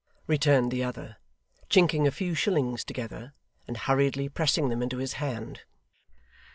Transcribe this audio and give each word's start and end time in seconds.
returned 0.25 0.71
the 0.71 0.83
other, 0.83 1.17
chinking 1.69 2.07
a 2.07 2.11
few 2.11 2.33
shillings 2.33 2.83
together, 2.83 3.33
and 3.67 3.77
hurriedly 3.85 4.27
pressing 4.27 4.69
them 4.69 4.81
into 4.81 4.97
his 4.97 5.13
hand. 5.21 5.61